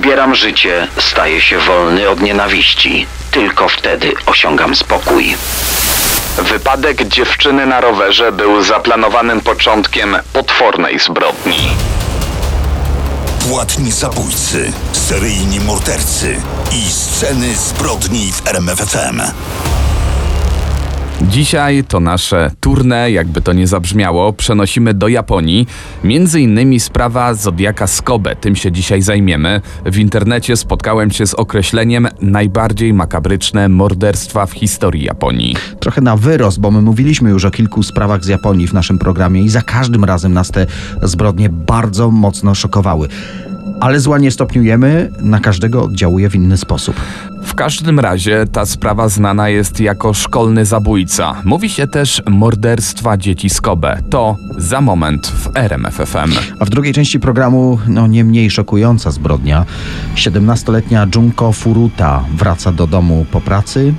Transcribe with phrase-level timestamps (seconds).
[0.00, 3.06] odbieram życie, staję się wolny od nienawiści.
[3.30, 5.36] Tylko wtedy osiągam spokój.
[6.38, 11.70] Wypadek dziewczyny na rowerze był zaplanowanym początkiem potwornej zbrodni.
[13.48, 16.36] Płatni zabójcy, seryjni mordercy
[16.72, 19.22] i sceny zbrodni w RMFFM.
[21.28, 25.66] Dzisiaj to nasze tournée, jakby to nie zabrzmiało, przenosimy do Japonii.
[26.04, 29.60] Między innymi sprawa Zodiaka Skobe, tym się dzisiaj zajmiemy.
[29.86, 35.56] W internecie spotkałem się z określeniem najbardziej makabryczne morderstwa w historii Japonii.
[35.80, 39.42] Trochę na wyrost, bo my mówiliśmy już o kilku sprawach z Japonii w naszym programie
[39.42, 40.66] i za każdym razem nas te
[41.02, 43.08] zbrodnie bardzo mocno szokowały.
[43.80, 47.00] Ale zła nie stopniujemy, na każdego oddziałuje w inny sposób.
[47.42, 51.42] W każdym razie ta sprawa znana jest jako szkolny zabójca.
[51.44, 54.02] Mówi się też morderstwa dzieci z Kobe.
[54.10, 56.32] To za moment w RMFFM.
[56.58, 59.64] A w drugiej części programu, no nie mniej szokująca zbrodnia.
[60.14, 63.94] 17-letnia Junko Furuta wraca do domu po pracy,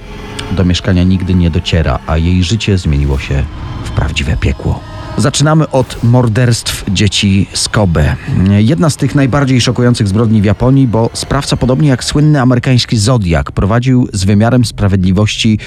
[0.51, 3.43] do mieszkania nigdy nie dociera, a jej życie zmieniło się
[3.83, 4.79] w prawdziwe piekło.
[5.17, 8.15] Zaczynamy od morderstw dzieci z Kobe.
[8.57, 13.51] Jedna z tych najbardziej szokujących zbrodni w Japonii, bo sprawca, podobnie jak słynny amerykański Zodiak,
[13.51, 15.59] prowadził z wymiarem sprawiedliwości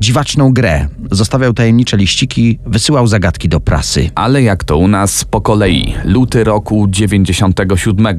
[0.00, 0.88] dziwaczną grę.
[1.10, 4.10] Zostawiał tajemnicze liściki, wysyłał zagadki do prasy.
[4.14, 8.16] Ale jak to u nas po kolei, luty roku 97,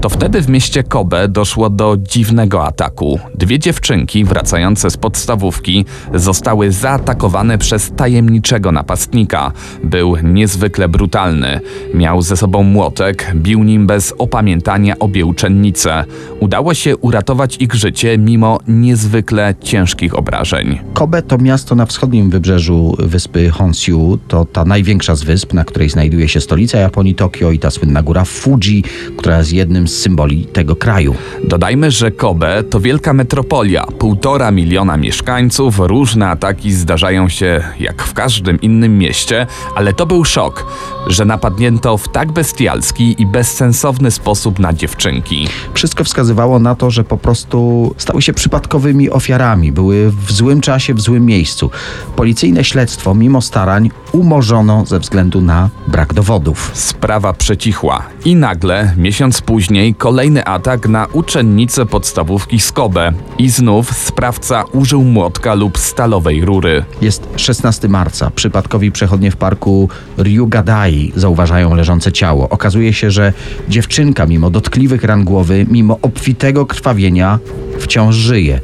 [0.00, 3.20] to wtedy w mieście Kobe doszło do dziwnego ataku.
[3.34, 5.84] Dwie dziewczynki wracające z podstawówki
[6.14, 9.52] zostały zaatakowane przez tajemniczego napastnika.
[9.84, 11.60] Był niezwykle brutalny.
[11.94, 16.04] Miał ze sobą młotek, bił nim bez opamiętania obie uczennice.
[16.40, 20.78] Udało się uratować ich życie mimo niezwykle ciężkich obrażeń.
[20.94, 24.18] Kobe to miasto na wschodnim wybrzeżu wyspy Honshu.
[24.28, 28.02] To ta największa z wysp, na której znajduje się stolica Japonii, Tokio i ta słynna
[28.02, 28.84] góra Fuji,
[29.16, 31.14] która jest jednym z symboli tego kraju.
[31.44, 38.12] Dodajmy, że Kobe to wielka metropolia, półtora miliona mieszkańców, różne ataki zdarzają się jak w
[38.14, 39.46] każdym innym mieście,
[39.76, 40.66] ale to był szok,
[41.06, 45.48] że napadnięto w tak bestialski i bezsensowny sposób na dziewczynki.
[45.74, 50.94] Wszystko wskazywało na to, że po prostu stały się przypadkowymi ofiarami, były w złym czasie,
[50.94, 51.70] w złym miejscu.
[52.16, 56.70] Policyjne śledztwo, mimo starań, umorzono ze względu na brak dowodów.
[56.74, 63.96] Sprawa przecichła i nagle, miesiąc później, kolejny atak na uczennicę podstawówki z Kobe i znów
[63.96, 66.84] sprawca użył młotka lub stalowej rury.
[67.00, 68.30] Jest 16 marca.
[68.30, 72.48] Przypadkowi przechodnie w parku Ryugadai zauważają leżące ciało.
[72.48, 73.32] Okazuje się, że
[73.68, 77.38] dziewczynka, mimo dotkliwych ran głowy, mimo obfitego krwawienia,
[77.80, 78.60] wciąż żyje.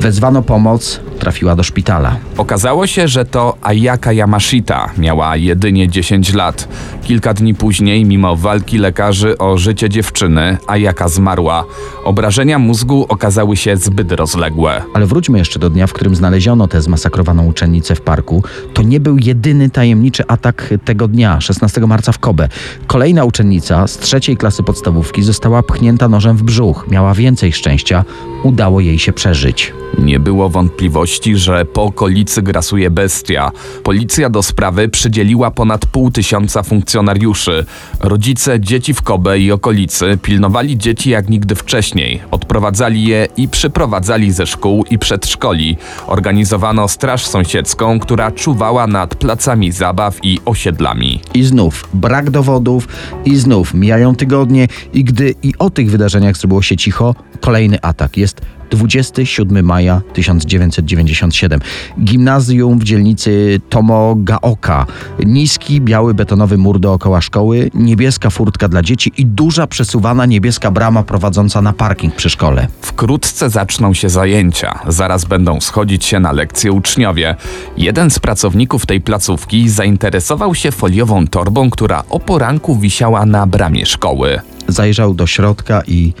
[0.00, 2.16] Wezwano pomoc, trafiła do szpitala.
[2.36, 6.68] Okazało się, że to Ayaka Yamashita miała jedynie 10 lat.
[7.02, 11.64] Kilka dni później, mimo walki lekarzy o życie dziewczyny, Ayaka zmarła.
[12.04, 14.82] Obrażenia mózgu okazały się zbyt rozległe.
[14.94, 18.42] Ale wróćmy jeszcze do dnia, w którym znaleziono tę zmasakrowaną uczennicę w parku.
[18.74, 22.48] To nie był jedyny tajemniczy atak tego dnia, 16 marca w Kobe.
[22.86, 26.86] Kolejna uczennica z trzeciej klasy podstawówki została pchnięta nożem w brzuch.
[26.90, 28.04] Miała więcej szczęścia,
[28.42, 29.72] udało jej się przeżyć.
[29.98, 33.50] Nie było wątpliwości, że po okolicy grasuje bestia.
[33.82, 37.64] Policja do sprawy przydzieliła ponad pół tysiąca funkcjonariuszy.
[38.00, 42.20] Rodzice dzieci w Kobe i okolicy pilnowali dzieci jak nigdy wcześniej.
[42.30, 45.76] Odprowadzali je i przyprowadzali ze szkół i przedszkoli.
[46.06, 51.20] Organizowano straż sąsiedzką, która czuwała nad placami zabaw i osiedlami.
[51.34, 52.88] I znów brak dowodów,
[53.24, 58.16] i znów mijają tygodnie, i gdy i o tych wydarzeniach zrobiło się cicho, kolejny atak.
[58.16, 58.40] Jest
[58.70, 61.60] 27 maja 1997.
[62.04, 64.86] Gimnazjum w dzielnicy Tomogaoka.
[65.26, 71.02] Niski, biały betonowy mur dookoła szkoły, niebieska furtka dla dzieci i duża przesuwana niebieska brama
[71.02, 72.68] prowadząca na parking przy szkole.
[72.80, 74.78] Wkrótce zaczną się zajęcia.
[74.88, 77.36] Zaraz będą schodzić się na lekcje uczniowie.
[77.76, 83.86] Jeden z pracowników tej placówki zainteresował się foliową torbą, która o poranku wisiała na bramie
[83.86, 84.40] szkoły.
[84.68, 86.12] Zajrzał do środka i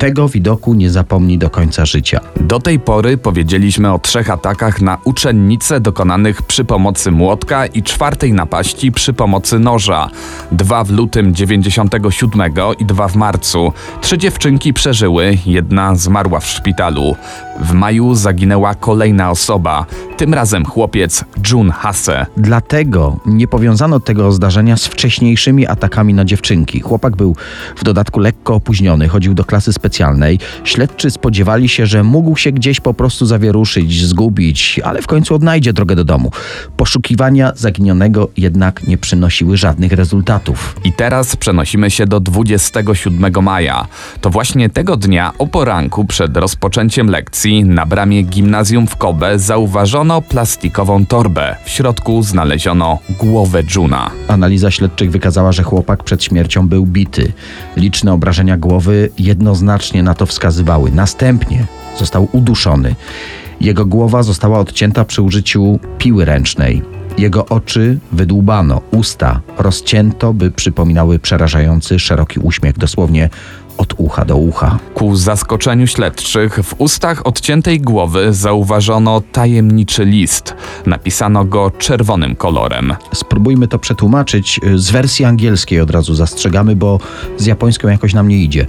[0.00, 2.20] tego widoku nie zapomni do końca życia.
[2.40, 8.32] Do tej pory powiedzieliśmy o trzech atakach na uczennice dokonanych przy pomocy młotka i czwartej
[8.32, 10.08] napaści przy pomocy noża.
[10.52, 13.72] Dwa w lutym 97 i dwa w marcu.
[14.00, 17.16] Trzy dziewczynki przeżyły, jedna zmarła w szpitalu.
[17.60, 19.86] W maju zaginęła kolejna osoba,
[20.16, 22.26] tym razem chłopiec Jun Hase.
[22.36, 26.80] Dlatego nie powiązano tego zdarzenia z wcześniejszymi atakami na dziewczynki.
[26.80, 27.36] Chłopak był
[27.76, 29.89] w dodatku lekko opóźniony, chodził do klasy specjalnej.
[30.64, 35.72] Śledczy spodziewali się, że mógł się gdzieś po prostu zawieruszyć, zgubić, ale w końcu odnajdzie
[35.72, 36.30] drogę do domu.
[36.76, 40.76] Poszukiwania zaginionego jednak nie przynosiły żadnych rezultatów.
[40.84, 43.86] I teraz przenosimy się do 27 maja.
[44.20, 50.22] To właśnie tego dnia o poranku przed rozpoczęciem lekcji na bramie gimnazjum w Kobe zauważono
[50.22, 51.56] plastikową torbę.
[51.64, 54.10] W środku znaleziono głowę Juna.
[54.28, 57.32] Analiza śledczych wykazała, że chłopak przed śmiercią był bity.
[57.76, 60.90] Liczne obrażenia głowy jednoznacznie na to wskazywały.
[60.90, 61.66] Następnie
[61.98, 62.94] został uduszony.
[63.60, 66.82] Jego głowa została odcięta przy użyciu piły ręcznej.
[67.18, 73.30] Jego oczy wydłubano, usta rozcięto, by przypominały przerażający szeroki uśmiech, dosłownie
[73.78, 74.78] od ucha do ucha.
[74.94, 80.54] Ku zaskoczeniu śledczych w ustach odciętej głowy zauważono tajemniczy list.
[80.86, 82.94] Napisano go czerwonym kolorem.
[83.14, 87.00] Spróbujmy to przetłumaczyć z wersji angielskiej od razu zastrzegamy, bo
[87.38, 88.66] z japońską jakoś nam nie idzie.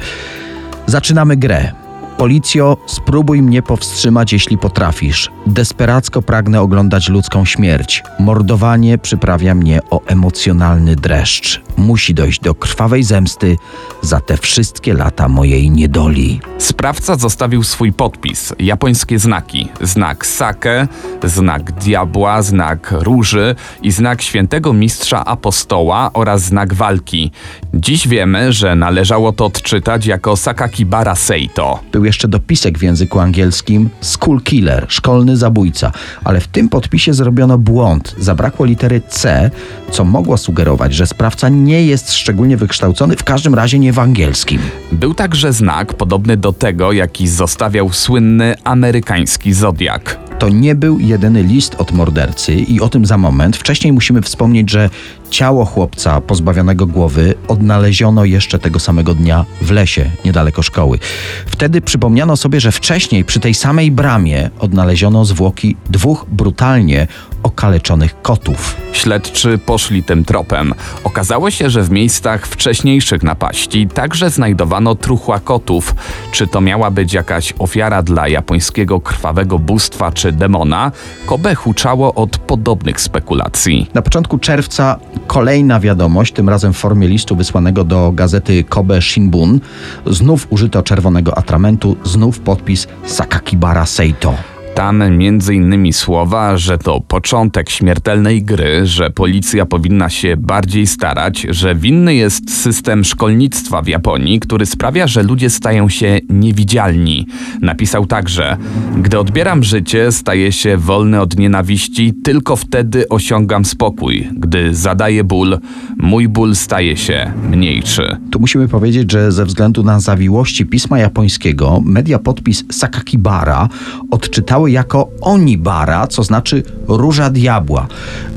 [0.87, 1.80] Zaczynamy grę.
[2.21, 5.31] Policjo, spróbuj mnie powstrzymać, jeśli potrafisz.
[5.47, 8.03] Desperacko pragnę oglądać ludzką śmierć.
[8.19, 11.61] Mordowanie przyprawia mnie o emocjonalny dreszcz.
[11.77, 13.57] Musi dojść do krwawej zemsty
[14.01, 16.39] za te wszystkie lata mojej niedoli.
[16.57, 20.87] Sprawca zostawił swój podpis, japońskie znaki, znak sake,
[21.23, 27.31] znak diabła, znak róży i znak świętego mistrza apostoła oraz znak walki.
[27.73, 31.79] Dziś wiemy, że należało to odczytać jako Sakakibara Seito.
[31.91, 35.91] Był jeszcze dopisek w języku angielskim school killer, szkolny zabójca,
[36.23, 38.15] ale w tym podpisie zrobiono błąd.
[38.19, 39.51] Zabrakło litery C,
[39.91, 44.61] co mogło sugerować, że sprawca nie jest szczególnie wykształcony, w każdym razie nie w angielskim.
[44.91, 50.30] Był także znak podobny do tego, jaki zostawiał słynny amerykański Zodiak.
[50.41, 53.57] To nie był jedyny list od mordercy i o tym za moment.
[53.57, 54.89] Wcześniej musimy wspomnieć, że
[55.29, 60.99] ciało chłopca pozbawionego głowy odnaleziono jeszcze tego samego dnia w lesie niedaleko szkoły.
[61.45, 67.07] Wtedy przypomniano sobie, że wcześniej przy tej samej bramie odnaleziono zwłoki dwóch brutalnie
[67.43, 68.75] okaleczonych kotów.
[68.93, 70.73] Śledczy poszli tym tropem.
[71.03, 75.95] Okazało się, że w miejscach wcześniejszych napaści także znajdowano truchła kotów.
[76.31, 80.91] Czy to miała być jakaś ofiara dla japońskiego krwawego bóstwa czy demona?
[81.25, 83.89] Kobe huczało od podobnych spekulacji.
[83.93, 89.59] Na początku czerwca kolejna wiadomość, tym razem w formie listu wysłanego do gazety Kobe Shinbun.
[90.05, 94.50] Znów użyto czerwonego atramentu, znów podpis Sakakibara Seito.
[94.81, 95.21] Tam
[95.53, 102.15] innymi słowa, że to początek śmiertelnej gry, że policja powinna się bardziej starać, że winny
[102.15, 107.27] jest system szkolnictwa w Japonii, który sprawia, że ludzie stają się niewidzialni.
[107.61, 108.57] Napisał także:
[108.97, 114.29] Gdy odbieram życie, staję się wolny od nienawiści, tylko wtedy osiągam spokój.
[114.33, 115.59] Gdy zadaję ból,
[115.97, 118.17] mój ból staje się mniejszy.
[118.31, 123.69] Tu musimy powiedzieć, że ze względu na zawiłości pisma japońskiego, media podpis Sakakibara
[124.11, 127.87] odczytały jako Onibara, co znaczy róża diabła.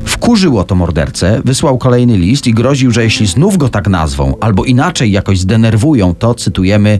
[0.05, 4.65] Wkurzyło to mordercę, wysłał kolejny list i groził, że jeśli znów go tak nazwą, albo
[4.65, 6.99] inaczej jakoś zdenerwują, to cytujemy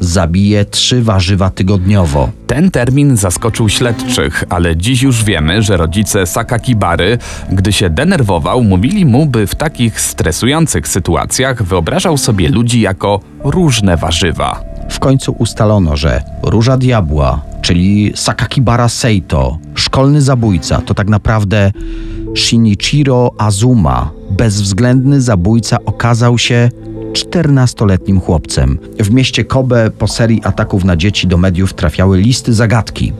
[0.00, 2.30] zabije trzy warzywa tygodniowo.
[2.46, 7.18] Ten termin zaskoczył śledczych, ale dziś już wiemy, że rodzice Sakakibary,
[7.52, 13.96] gdy się denerwował, mówili mu, by w takich stresujących sytuacjach wyobrażał sobie ludzi jako różne
[13.96, 14.64] warzywa.
[14.90, 21.72] W końcu ustalono, że róża diabła, czyli Sakakibara Seito, szkolny zabójca, to tak naprawdę
[22.36, 26.68] Shinichiro Azuma, bezwzględny zabójca, okazał się
[27.14, 28.78] 14-letnim chłopcem.
[29.00, 33.12] W mieście Kobe po serii ataków na dzieci do mediów trafiały listy zagadki.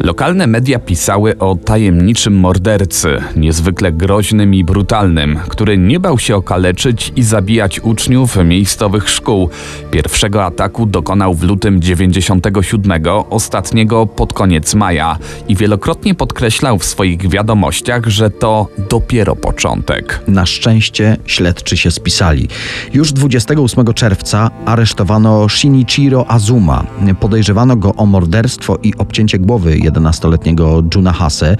[0.00, 7.12] Lokalne media pisały o tajemniczym mordercy, niezwykle groźnym i brutalnym, który nie bał się okaleczyć
[7.16, 9.50] i zabijać uczniów miejscowych szkół.
[9.90, 17.28] Pierwszego ataku dokonał w lutym 97, ostatniego pod koniec maja i wielokrotnie podkreślał w swoich
[17.28, 20.20] wiadomościach, że to dopiero początek.
[20.28, 22.48] Na szczęście śledczy się spisali.
[22.92, 26.84] Już 28 czerwca aresztowano Shinichiro Azuma.
[27.20, 31.56] Podejrzewano go o morderstwo i obcięcie głowy 11-letniego Juna Hase,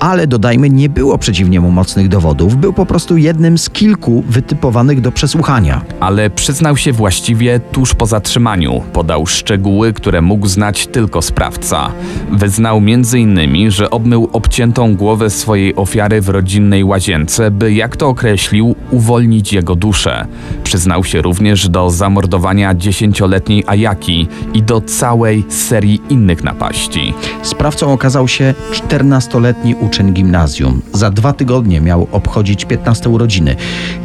[0.00, 5.00] Ale dodajmy, nie było przeciwnie mu mocnych dowodów, był po prostu jednym z kilku wytypowanych
[5.00, 5.82] do przesłuchania.
[6.00, 8.82] Ale przyznał się właściwie tuż po zatrzymaniu.
[8.92, 11.90] Podał szczegóły, które mógł znać tylko sprawca.
[12.32, 18.74] Wyznał m.in., że obmył obciętą głowę swojej ofiary w rodzinnej łazience, by, jak to określił,
[18.90, 20.26] uwolnić jego duszę.
[20.64, 27.14] Przyznał się również do zamordowania dziesięcioletniej Ajaki i do całej serii innych napaści.
[27.42, 30.82] Sprawcą okazał się 14-letni uczeń gimnazjum.
[30.92, 33.56] Za dwa tygodnie miał obchodzić 15 urodziny.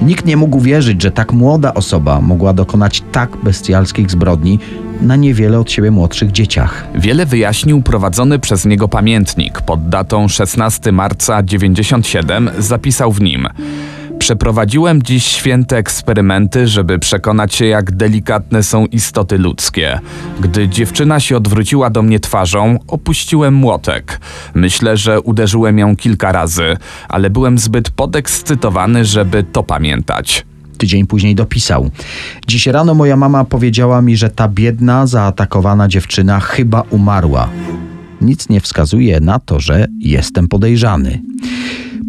[0.02, 4.60] Nikt nie mógł wierzyć, że tak młoda osoba mogła dokonać tak bestialskich zbrodni
[5.02, 6.88] na niewiele od siebie młodszych dzieciach.
[6.96, 13.48] Wiele wyjaśnił prowadzony przez niego pamiętnik pod datą 16 marca 97 zapisał w nim
[14.26, 20.00] Przeprowadziłem dziś święte eksperymenty, żeby przekonać się, jak delikatne są istoty ludzkie.
[20.40, 24.20] Gdy dziewczyna się odwróciła do mnie twarzą, opuściłem młotek.
[24.54, 26.78] Myślę, że uderzyłem ją kilka razy,
[27.10, 30.46] ale byłem zbyt podekscytowany, żeby to pamiętać.
[30.78, 31.90] Tydzień później dopisał.
[32.48, 37.50] Dziś rano moja mama powiedziała mi, że ta biedna, zaatakowana dziewczyna chyba umarła.
[38.26, 41.22] Nic nie wskazuje na to, że jestem podejrzany.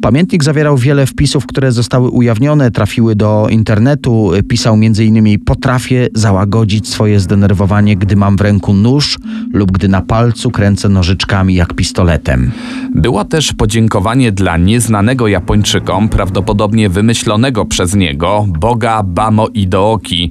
[0.02, 4.30] Pamiętnik zawierał wiele wpisów, które zostały ujawnione, trafiły do internetu.
[4.48, 5.38] Pisał m.in.
[5.44, 9.18] potrafię załagodzić swoje zdenerwowanie, gdy mam w ręku nóż
[9.52, 12.50] lub gdy na palcu kręcę nożyczkami jak pistoletem.
[12.94, 20.30] Było też podziękowanie dla nieznanego Japończykom, prawdopodobnie wymyślonego przez niego, boga Bamo Idooki.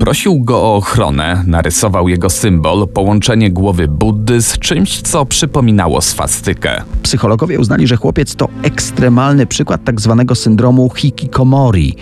[0.00, 6.82] Prosił go o ochronę, narysował jego symbol, połączenie głowy Buddy z czymś, co przypominało swastykę.
[7.02, 11.96] Psychologowie uznali, że chłopiec to ekstremalny przykład tak zwanego syndromu hikikomori.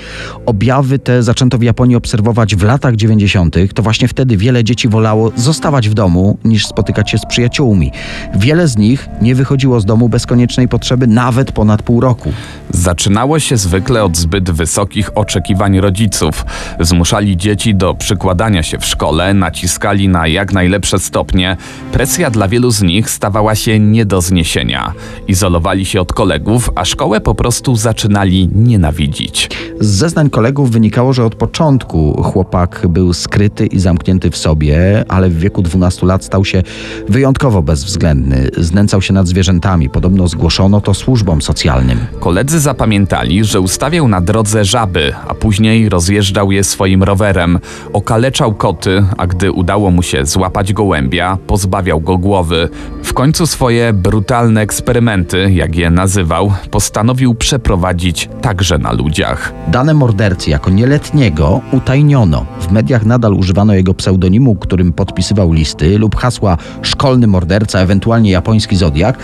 [0.46, 3.56] Objawy te zaczęto w Japonii obserwować w latach 90.
[3.74, 7.92] To właśnie wtedy wiele dzieci wolało zostawać w domu niż spotykać się z przyjaciółmi.
[8.34, 12.32] Wiele z nich nie wychodziło z domu bez koniecznej potrzeby nawet ponad pół roku.
[12.70, 16.44] Zaczynało się zwykle od zbyt wysokich oczekiwań rodziców.
[16.80, 21.56] Zmuszali dzieci do przykładania się w szkole, naciskali na jak najlepsze stopnie.
[21.92, 24.92] Presja dla wielu z nich stawała się nie do zniesienia.
[25.28, 29.50] Izolowali się od kolegów, a szkołę po prostu zaczynali nienawidzić.
[29.80, 35.28] Z zeznań kolegów wynikało, że od początku chłopak był skryty i zamknięty w sobie, ale
[35.28, 36.62] w wieku 12 lat stał się
[37.08, 38.48] wyjątkowo bezwzględny.
[38.56, 39.90] Znęcał się nad zwierzętami.
[39.90, 41.98] Podobno zgłoszono to służbom socjalnym.
[42.20, 47.58] Koledzy zapamiętali, że ustawiał na drodze żaby, a później rozjeżdżał je swoim rowerem.
[47.92, 52.68] Okaleczał koty, a gdy udało mu się złapać gołębia, pozbawiał go głowy.
[53.02, 59.52] W końcu swoje brutalne eksperymenty, jak je nazywał, postanowił przeprowadzić także na ludziach.
[59.68, 62.46] Dane mordercy jako nieletniego utajniono.
[62.60, 68.76] W mediach nadal używano jego pseudonimu, którym podpisywał listy, lub hasła szkolny morderca, ewentualnie japoński
[68.76, 69.18] zodiak,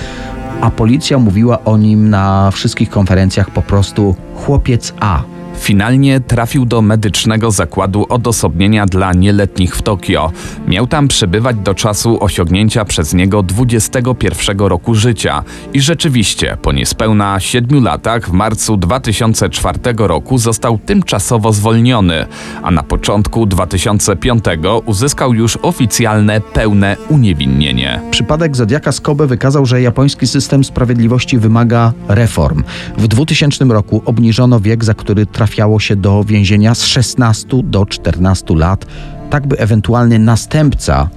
[0.60, 5.35] a policja mówiła o nim na wszystkich konferencjach po prostu chłopiec A.
[5.58, 10.32] Finalnie trafił do medycznego zakładu odosobnienia dla nieletnich w Tokio.
[10.68, 15.44] Miał tam przebywać do czasu osiągnięcia przez niego 21 roku życia.
[15.72, 22.26] I rzeczywiście, po niespełna 7 latach, w marcu 2004 roku został tymczasowo zwolniony,
[22.62, 24.44] a na początku 2005
[24.86, 28.00] uzyskał już oficjalne, pełne uniewinnienie.
[28.10, 32.62] Przypadek Zodiaka z Kobe wykazał, że japoński system sprawiedliwości wymaga reform.
[32.98, 38.54] W 2000 roku obniżono wiek, za który trafiało się do więzienia z 16 do 14
[38.54, 38.86] lat,
[39.30, 41.08] tak by ewentualny następca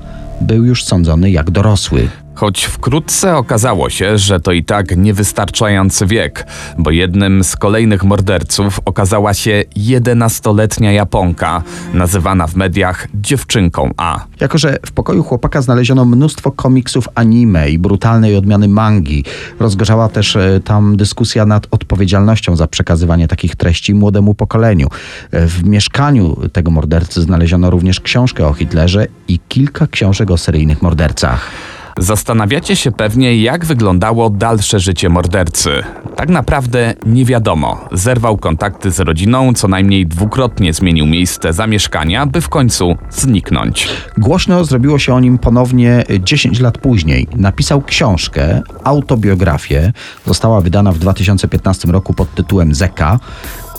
[0.41, 2.09] był już sądzony jak dorosły.
[2.39, 8.79] Choć wkrótce okazało się, że to i tak niewystarczający wiek, bo jednym z kolejnych morderców
[8.85, 14.25] okazała się 11-letnia Japonka, nazywana w mediach dziewczynką A.
[14.39, 19.23] Jako, że w pokoju chłopaka znaleziono mnóstwo komiksów anime i brutalnej odmiany mangi,
[19.59, 24.87] rozgorzała też e, tam dyskusja nad odpowiedzialnością za przekazywanie takich treści młodemu pokoleniu.
[25.31, 30.81] E, W mieszkaniu tego mordercy znaleziono również książkę o Hitlerze i kilka książek o seryjnych
[30.81, 31.51] mordercach.
[31.99, 35.83] Zastanawiacie się pewnie, jak wyglądało dalsze życie mordercy.
[36.15, 37.85] Tak naprawdę nie wiadomo.
[37.91, 43.87] Zerwał kontakty z rodziną, co najmniej dwukrotnie zmienił miejsce zamieszkania, by w końcu zniknąć.
[44.17, 47.27] Głośno zrobiło się o nim ponownie 10 lat później.
[47.35, 49.93] Napisał książkę, autobiografię,
[50.25, 53.19] została wydana w 2015 roku pod tytułem Zeka.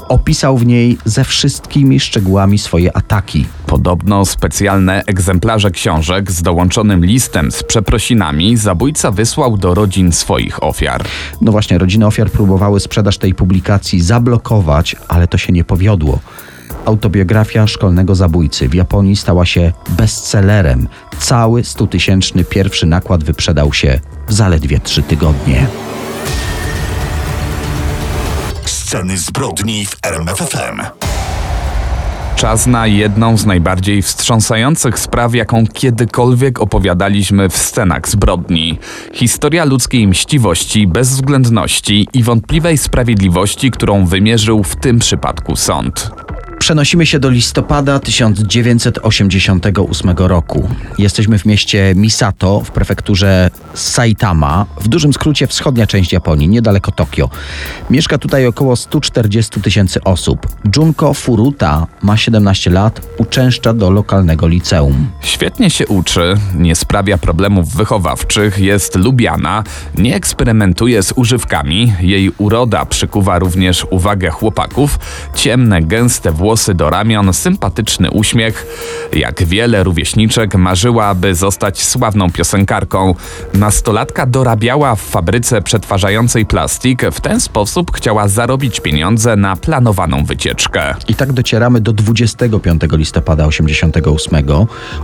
[0.09, 3.47] Opisał w niej ze wszystkimi szczegółami swoje ataki.
[3.71, 11.05] Podobno specjalne egzemplarze książek z dołączonym listem z przeprosinami zabójca wysłał do rodzin swoich ofiar.
[11.41, 16.19] No właśnie, rodziny ofiar próbowały sprzedaż tej publikacji zablokować, ale to się nie powiodło.
[16.85, 20.89] Autobiografia szkolnego zabójcy w Japonii stała się bestsellerem.
[21.19, 25.67] Cały stutysięczny pierwszy nakład wyprzedał się w zaledwie trzy tygodnie.
[28.65, 30.81] sceny zbrodni w RMFFM.
[32.41, 38.79] Czas na jedną z najbardziej wstrząsających spraw, jaką kiedykolwiek opowiadaliśmy w scenach zbrodni.
[39.13, 46.11] Historia ludzkiej mściwości, bezwzględności i wątpliwej sprawiedliwości, którą wymierzył w tym przypadku sąd.
[46.61, 50.69] Przenosimy się do listopada 1988 roku.
[50.99, 57.31] Jesteśmy w mieście Misato w prefekturze Saitama, w dużym skrócie wschodnia część Japonii, niedaleko Tokio.
[57.91, 60.47] Mieszka tutaj około 140 tysięcy osób.
[60.77, 65.11] Junko Furuta ma 17 lat, uczęszcza do lokalnego liceum.
[65.21, 69.65] Świetnie się uczy, nie sprawia problemów wychowawczych, jest lubiana,
[69.99, 74.99] nie eksperymentuje z używkami, jej uroda przykuwa również uwagę chłopaków,
[75.35, 78.67] ciemne, gęste włosy do ramion, sympatyczny uśmiech.
[79.13, 83.15] Jak wiele rówieśniczek marzyła, aby zostać sławną piosenkarką.
[83.55, 90.95] Nastolatka dorabiała w fabryce przetwarzającej plastik, w ten sposób chciała zarobić pieniądze na planowaną wycieczkę.
[91.09, 94.45] I tak docieramy do 25 listopada 88.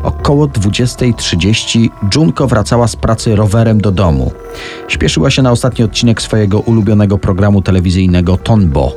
[0.02, 4.32] Około 20.30 Junko wracała z pracy rowerem do domu.
[4.88, 8.92] Śpieszyła się na ostatni odcinek swojego ulubionego programu telewizyjnego Tonbo.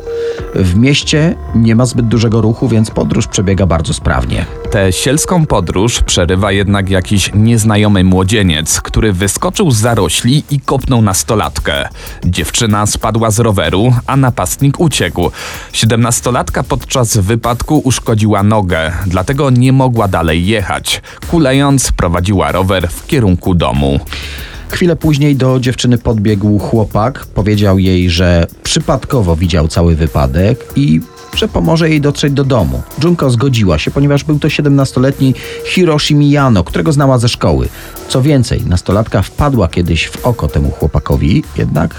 [0.55, 4.45] W mieście nie ma zbyt dużego ruchu, więc podróż przebiega bardzo sprawnie.
[4.71, 11.89] Tę sielską podróż przerywa jednak jakiś nieznajomy młodzieniec, który wyskoczył z zarośli i kopnął nastolatkę.
[12.25, 15.31] Dziewczyna spadła z roweru, a napastnik uciekł.
[15.73, 21.01] Siedemnastolatka podczas wypadku uszkodziła nogę, dlatego nie mogła dalej jechać.
[21.31, 23.99] Kulejąc, prowadziła rower w kierunku domu.
[24.69, 31.01] Chwilę później do dziewczyny podbiegł chłopak, powiedział jej, że przypadkowo widział cały wypadek i
[31.35, 32.81] że pomoże jej dotrzeć do domu.
[33.03, 35.33] Junko zgodziła się, ponieważ był to 17-letni
[35.65, 37.69] Hiroshi Miyano, którego znała ze szkoły.
[38.09, 41.95] Co więcej, nastolatka wpadła kiedyś w oko temu chłopakowi, jednak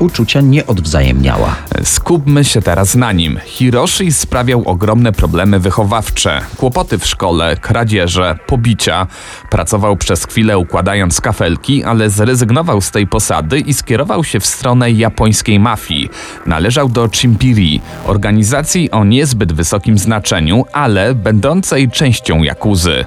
[0.00, 1.56] uczucia nie odwzajemniała.
[1.84, 3.38] Skupmy się teraz na nim.
[3.44, 9.06] Hiroshi sprawiał ogromne problemy wychowawcze, kłopoty w szkole, kradzieże, pobicia.
[9.50, 14.90] Pracował przez chwilę układając kafelki, ale zrezygnował z tej posady i skierował się w stronę
[14.90, 16.08] japońskiej mafii.
[16.46, 23.04] Należał do Chimpiri, organizacji o niezbyt wysokim znaczeniu, ale będącej częścią Jakuzy.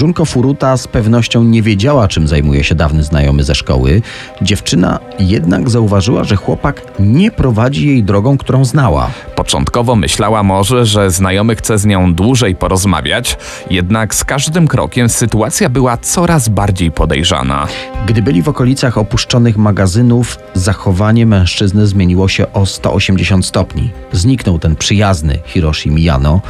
[0.00, 4.02] Junko Furuta z pewnością nie wiedziała, czym zajmuje się dawny znajomy ze szkoły.
[4.42, 9.10] Dziewczyna jednak zauważyła, że chłopak nie prowadzi jej drogą, którą znała.
[9.34, 13.38] Początkowo myślała może, że znajomy chce z nią dłużej porozmawiać,
[13.70, 17.66] jednak z każdym krokiem sytuacja była coraz bardziej podejrzana.
[18.06, 23.90] Gdy byli w okolicach opuszczonych magazynów, zachowanie mężczyzny zmieniło się o 180 stopni.
[24.12, 26.40] Zniknął ten przyjazny Hiroshi Miyano.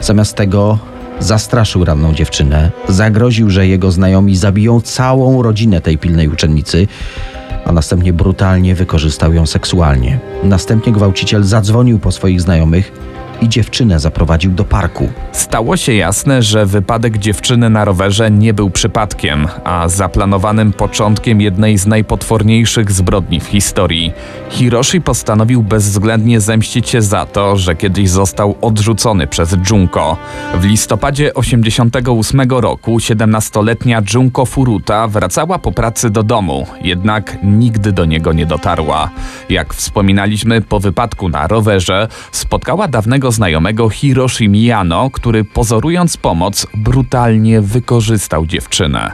[0.00, 0.78] Zamiast tego
[1.22, 6.86] zastraszył ranną dziewczynę, zagroził, że jego znajomi zabiją całą rodzinę tej pilnej uczennicy,
[7.64, 10.18] a następnie brutalnie wykorzystał ją seksualnie.
[10.44, 13.11] Następnie gwałciciel zadzwonił po swoich znajomych
[13.42, 15.08] i dziewczynę zaprowadził do parku.
[15.32, 21.78] Stało się jasne, że wypadek dziewczyny na rowerze nie był przypadkiem, a zaplanowanym początkiem jednej
[21.78, 24.12] z najpotworniejszych zbrodni w historii.
[24.50, 30.16] Hiroshi postanowił bezwzględnie zemścić się za to, że kiedyś został odrzucony przez Junko.
[30.54, 38.04] W listopadzie 88 roku 17-letnia Junko Furuta wracała po pracy do domu, jednak nigdy do
[38.04, 39.10] niego nie dotarła.
[39.48, 47.60] Jak wspominaliśmy, po wypadku na rowerze spotkała dawnego znajomego Hiroshi Miyano, który pozorując pomoc brutalnie
[47.60, 49.12] wykorzystał dziewczynę.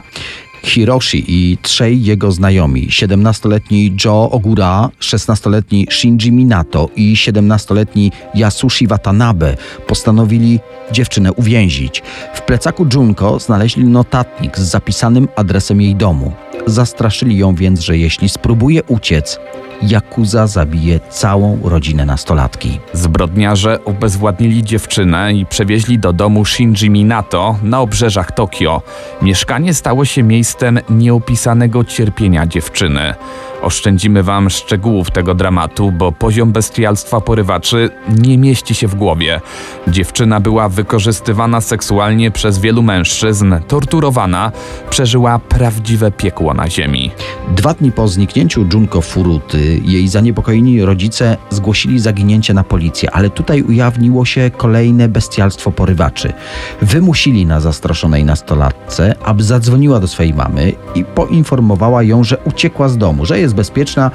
[0.63, 9.57] Hiroshi i trzej jego znajomi, 17-letni Joe Ogura, 16-letni Shinji Minato i 17-letni Yasushi Watanabe
[9.87, 10.59] postanowili
[10.91, 12.03] dziewczynę uwięzić.
[12.33, 16.33] W plecaku Junko znaleźli notatnik z zapisanym adresem jej domu.
[16.65, 19.39] Zastraszyli ją więc, że jeśli spróbuje uciec,
[19.81, 22.79] Yakuza zabije całą rodzinę nastolatki.
[22.93, 28.81] Zbrodniarze obezwładnili dziewczynę i przewieźli do domu Shinji Minato na obrzeżach Tokio.
[29.21, 33.13] Mieszkanie stało się miejscem nieopisanego cierpienia dziewczyny.
[33.61, 39.41] Oszczędzimy wam szczegółów tego dramatu, bo poziom bestialstwa porywaczy nie mieści się w głowie.
[39.87, 44.51] Dziewczyna była wykorzystywana seksualnie przez wielu mężczyzn, torturowana,
[44.89, 47.11] przeżyła prawdziwe piekło na ziemi.
[47.55, 53.61] Dwa dni po zniknięciu Junko Furuty, jej zaniepokojeni rodzice zgłosili zaginięcie na policję, ale tutaj
[53.61, 56.33] ujawniło się kolejne bestialstwo porywaczy.
[56.81, 62.97] Wymusili na zastraszonej nastolatce, aby zadzwoniła do swojej mamy i poinformowała ją, że uciekła z
[62.97, 64.11] domu, że jest bezpieczna,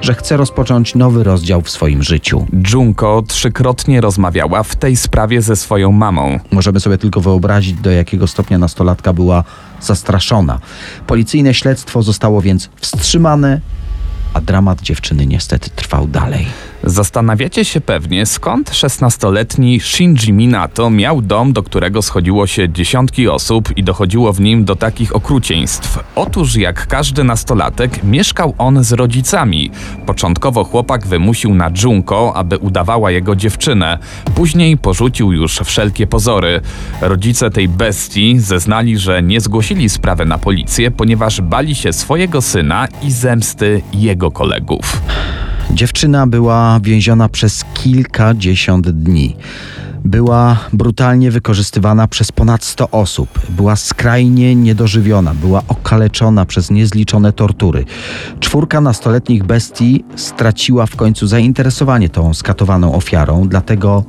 [0.00, 2.46] że chce rozpocząć nowy rozdział w swoim życiu.
[2.72, 6.40] Junko trzykrotnie rozmawiała w tej sprawie ze swoją mamą.
[6.50, 9.44] Możemy sobie tylko wyobrazić, do jakiego stopnia nastolatka była
[9.80, 10.58] zastraszona.
[11.06, 13.60] Policyjne śledztwo zostało więc wstrzymane,
[14.34, 16.46] a dramat dziewczyny niestety trwał dalej.
[16.84, 23.76] Zastanawiacie się pewnie, skąd 16-letni Shinji Minato miał dom, do którego schodziło się dziesiątki osób
[23.76, 25.98] i dochodziło w nim do takich okrucieństw.
[26.14, 29.70] Otóż, jak każdy nastolatek, mieszkał on z rodzicami.
[30.06, 33.98] Początkowo chłopak wymusił na Junko, aby udawała jego dziewczynę.
[34.34, 36.60] Później porzucił już wszelkie pozory.
[37.00, 42.88] Rodzice tej bestii zeznali, że nie zgłosili sprawy na policję, ponieważ bali się swojego syna
[43.02, 45.00] i zemsty jego kolegów.
[45.74, 49.36] Dziewczyna była więziona przez kilkadziesiąt dni.
[50.08, 53.28] Była brutalnie wykorzystywana przez ponad 100 osób.
[53.48, 57.84] Była skrajnie niedożywiona, była okaleczona przez niezliczone tortury.
[58.40, 64.04] Czwórka nastoletnich bestii straciła w końcu zainteresowanie tą skatowaną ofiarą, dlatego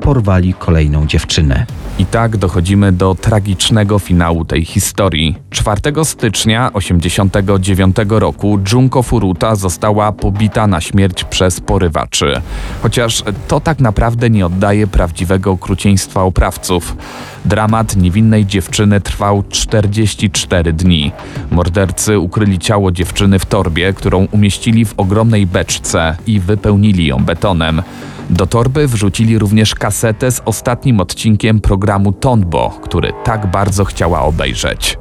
[0.00, 1.66] porwali kolejną dziewczynę.
[1.98, 5.36] I tak dochodzimy do tragicznego finału tej historii.
[5.50, 12.40] 4 stycznia 1989 roku Junko Furuta została pobita na śmierć przez porywaczy.
[12.82, 16.96] Chociaż to tak naprawdę nie oddaje prawdziwego okrucieństwa oprawców.
[17.44, 21.12] Dramat niewinnej dziewczyny trwał 44 dni.
[21.50, 27.82] Mordercy ukryli ciało dziewczyny w torbie, którą umieścili w ogromnej beczce i wypełnili ją betonem.
[28.30, 34.98] Do torby wrzucili również kasetę z ostatnim odcinkiem programu Tonbo, który tak bardzo chciała obejrzeć.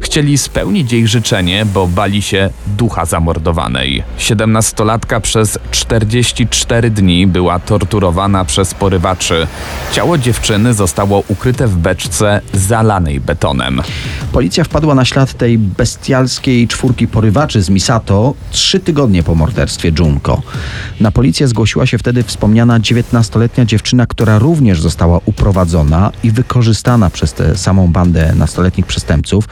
[0.00, 4.02] Chcieli spełnić jej życzenie, bo bali się ducha zamordowanej.
[4.18, 9.46] Siedemnastolatka przez 44 dni była torturowana przez porywaczy.
[9.92, 13.82] Ciało dziewczyny zostało ukryte w beczce zalanej betonem.
[14.32, 20.42] Policja wpadła na ślad tej bestialskiej czwórki porywaczy z Misato trzy tygodnie po morderstwie Junko.
[21.00, 27.32] Na policję zgłosiła się wtedy wspomniana 19-letnia dziewczyna, która również została uprowadzona i wykorzystana przez
[27.32, 29.48] tę samą bandę nastoletnich przestępców.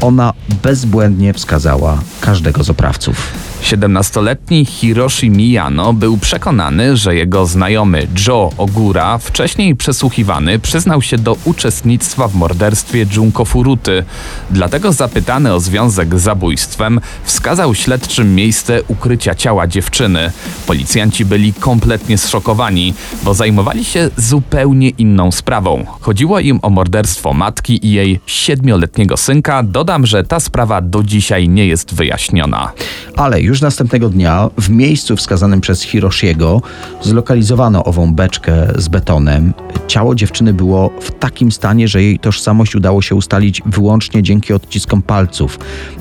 [0.00, 3.32] Ona bezbłędnie wskazała każdego z oprawców.
[3.62, 11.36] 17-letni Hiroshi Miyano był przekonany, że jego znajomy Joe Ogura, wcześniej przesłuchiwany, przyznał się do
[11.44, 14.04] uczestnictwa w morderstwie Junko Furuty.
[14.50, 20.32] Dlatego zapytany o związek z zabójstwem, wskazał śledczym miejsce ukrycia ciała dziewczyny.
[20.66, 22.31] Policjanci byli kompletnie zszokowani,
[23.22, 25.84] bo zajmowali się zupełnie inną sprawą.
[26.00, 29.62] Chodziło im o morderstwo matki i jej siedmioletniego synka.
[29.62, 32.72] Dodam, że ta sprawa do dzisiaj nie jest wyjaśniona.
[33.16, 36.62] Ale już następnego dnia w miejscu wskazanym przez Hiroshiego
[37.00, 39.52] zlokalizowano ową beczkę z betonem.
[39.86, 45.02] Ciało dziewczyny było w takim stanie, że jej tożsamość udało się ustalić wyłącznie dzięki odciskom
[45.02, 45.58] palców.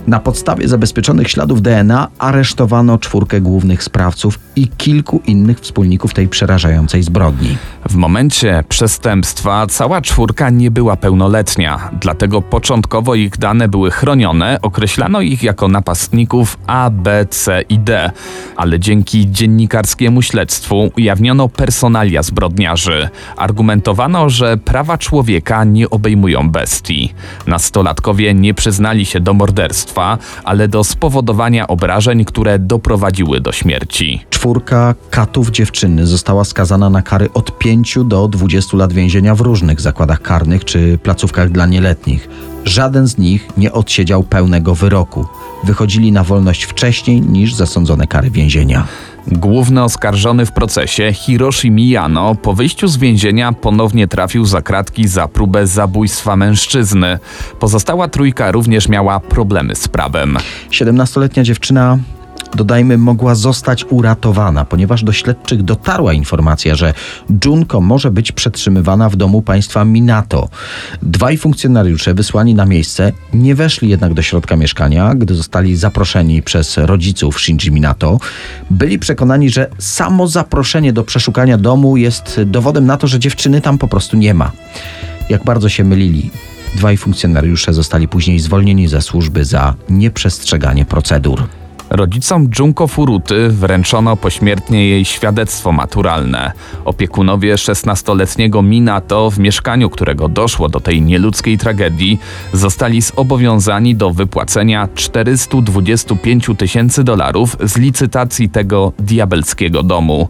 [0.08, 7.04] Na podstawie zabezpieczonych śladów DNA aresztowano czwórkę głównych sprawców i kilku innych wspólników tej przerażającej
[7.04, 7.58] zbrodni.
[7.90, 15.22] W momencie przestępstwa cała czwórka nie była pełnoletnia, dlatego początkowo ich dane były chronione, określano
[15.22, 18.12] ich jako napastników A, B, C i D,
[18.56, 23.10] ale dzięki dziennikarskiemu śledztwu ujawniono personalia zbrodniarzy.
[23.38, 27.14] Argumentowano, że prawa człowieka nie obejmują bestii.
[27.48, 34.26] Nastolatkowie nie przyznali się do morderstwa, ale do spowodowania obrażeń, które doprowadziły do śmierci.
[34.30, 39.82] Czwórka katów dziewczyny została skazana na kary od 5 do 20 lat więzienia w różnych
[39.82, 42.30] zakładach karnych czy placówkach dla nieletnich.
[42.66, 45.26] Żaden z nich nie odsiedział pełnego wyroku.
[45.64, 48.88] Wychodzili na wolność wcześniej niż zasądzone kary więzienia.
[49.28, 55.28] Główny oskarżony w procesie, Hiroshi Miyano, po wyjściu z więzienia ponownie trafił za kratki za
[55.28, 57.20] próbę zabójstwa mężczyzny.
[57.60, 60.38] Pozostała trójka również miała problemy z prawem.
[60.72, 61.98] 17-letnia dziewczyna
[62.56, 66.94] dodajmy, mogła zostać uratowana, ponieważ do śledczych dotarła informacja, że
[67.46, 70.50] Junko może być przetrzymywana w domu państwa Minato.
[71.02, 76.78] Dwaj funkcjonariusze wysłani na miejsce nie weszli jednak do środka mieszkania, gdy zostali zaproszeni przez
[76.78, 78.20] rodziców Shinji Minato.
[78.70, 83.78] Byli przekonani, że samo zaproszenie do przeszukania domu jest dowodem na to, że dziewczyny tam
[83.78, 84.52] po prostu nie ma.
[85.30, 86.32] Jak bardzo się mylili.
[86.76, 91.61] Dwaj funkcjonariusze zostali później zwolnieni ze służby za nieprzestrzeganie procedur.
[91.92, 96.52] Rodzicom Junko Furuty wręczono pośmiertnie jej świadectwo maturalne.
[96.86, 102.20] Opiekunowie 16-letniego Minato, w mieszkaniu którego doszło do tej nieludzkiej tragedii,
[102.54, 110.30] zostali zobowiązani do wypłacenia 425 tysięcy dolarów z licytacji tego diabelskiego domu.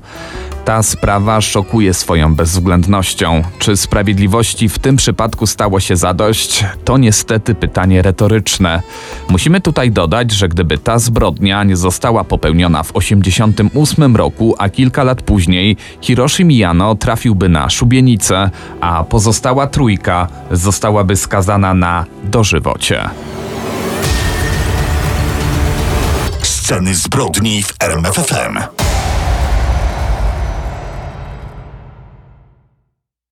[0.72, 3.42] Ta sprawa szokuje swoją bezwzględnością.
[3.60, 6.66] Czy sprawiedliwości w tym przypadku stało się zadość?
[6.86, 8.82] To niestety pytanie retoryczne.
[9.30, 15.04] Musimy tutaj dodać, że gdyby ta zbrodnia nie została popełniona w 1988 roku, a kilka
[15.04, 18.50] lat później Hiroshi Miyano trafiłby na szubienicę,
[18.82, 23.10] a pozostała trójka zostałaby skazana na dożywocie.
[26.42, 28.81] Sceny zbrodni w RMFFM.